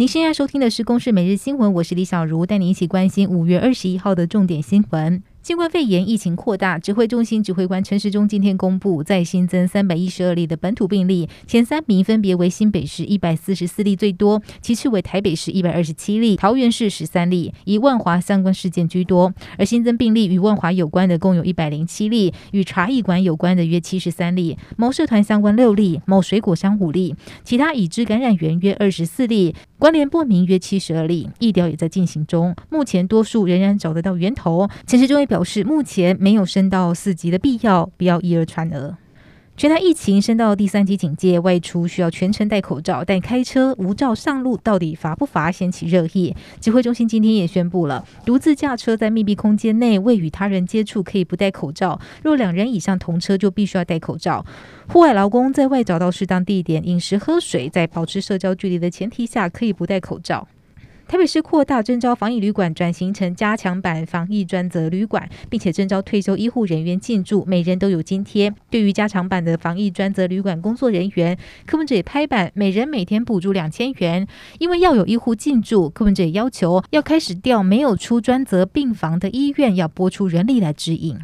[0.00, 5.20] 您现在收听的是《公视每日新闻》，我是李小茹，带您一起关心五月二十一号的重点新闻。
[5.40, 19.32] 新冠肺炎疫情扩大，指挥中心指挥官陈时中今天公布，再新增三百一十二例的本土病例，前三名分别为新北市一百四十四例最多，其次为台北市一百二十七例，桃园市十三例，以万华相关事件居多。
[19.56, 34.68] 而新增病例与万华有关的共有一百零七例，与茶艺馆有关的约七十三例，某社团相关六例，某水果商五例，其他已知感染源约二十四例，关联不明约七十二例，疫调也在进行中，目前多数仍然找得到源头。
[34.86, 35.58] 陈时中表示。
[35.68, 38.96] 目前没有升到四级的必要，不要一而传讹。
[39.56, 45.52] 全台疫情升到第三级警戒，外出需要全程戴口罩，但开车无照上路到底罚不罚？
[45.52, 46.34] 掀起热议。
[46.58, 54.46] 指挥中心今天也宣布了，独自驾车在密闭空间内未与他人接触可以不戴口罩，若两人以上同车就必须要戴口罩。
[54.88, 60.48] 户外劳工在外找到适当地点饮食喝水，在保持社交距离的前提下可以不戴口罩。
[61.08, 68.52] 台北市扩大征召防疫旅馆，转型成加强版防疫专责旅馆，并且征招退休医护人员进驻，每人都有津贴。
[68.68, 74.28] 对于加强版的防疫专责旅馆工作人员，柯文哲也拍板，每人每天补助两千元。
[74.58, 81.18] 因为要有医护进驻，柯文哲也要求要开始调没有出专责病房的医院，要拨出人力来指引。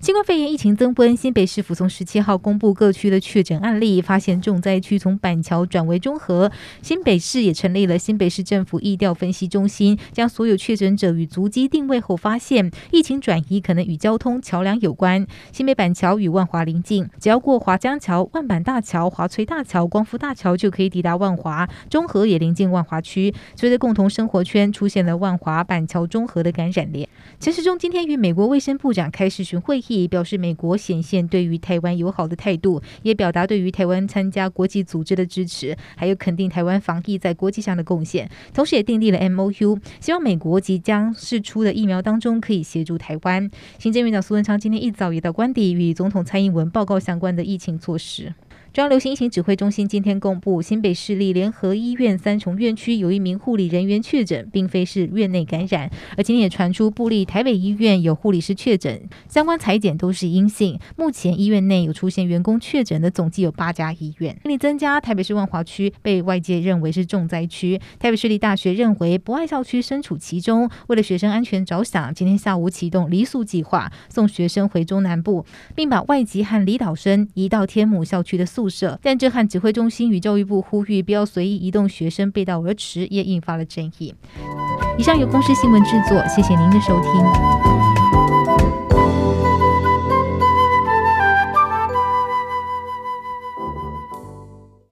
[0.00, 6.50] 新冠肺炎疫情增温，新北市府从十七号公布各区的确诊案例，发现重灾区从板桥转为中和。
[6.82, 15.26] 新北市也成立了新北市政府疫调分析中心，将所有确诊者与足迹定位后，发现疫情转移可能与交通桥梁有关。
[15.52, 21.68] 新北板桥与万华邻近，只要过华江桥、万板大桥、华翠大桥、光复大桥就可以抵达万华。
[21.88, 27.08] 中和也临近万华区，随着共同生活圈出现了万华板桥中和的感染链。
[27.40, 30.04] 陈时中今天与美国卫生部长开视讯会议。
[30.14, 43.50] 表示美国显现对于台湾友好的态度，也表达对于台湾参加国际组织的支持，还有肯定台湾防疫在国际上的贡献，同时也订立了 MOU，希望美国即将释出的疫苗当中可以协助台湾。
[43.78, 48.32] 行政院长苏文昌今天一早也到官邸与总统蔡英文报告相关的疫情措施。
[48.74, 55.88] 中央流行疫情指挥中心今天公布，新北市立联合医院三重院区有一名护理人员确诊，并非是院内感染。
[56.16, 60.76] 而今天也传出部立台北医院有护理师确诊，相关采检都是阴性。
[60.96, 64.36] 目前医院内有出现员工确诊的，总计有八家医院。
[64.42, 67.80] 病例增加，台北市万华区被外界认为是重灾区。
[68.00, 75.46] 台北市立大学认为博爱校区身处其中，为了学生安全着想，今天下午启动离宿计划，送学生回中南部，
[75.76, 78.63] 并把外籍和离岛生移到天母校区的宿。
[78.68, 84.14] 舍，但这和指挥中心与教育部呼吁不要随意移动学生背道而驰，也引发了争议。
[84.98, 87.93] 以上由公司新闻制作，谢谢您的收听。